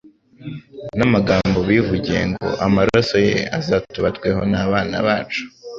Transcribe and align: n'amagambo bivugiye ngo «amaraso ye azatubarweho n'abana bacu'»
n'amagambo 0.97 1.57
bivugiye 1.69 2.21
ngo 2.29 2.47
«amaraso 2.65 3.15
ye 3.27 3.35
azatubarweho 3.57 4.41
n'abana 4.51 4.95
bacu'» 5.07 5.45